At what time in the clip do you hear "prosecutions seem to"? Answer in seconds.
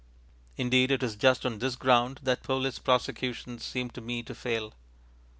2.79-4.01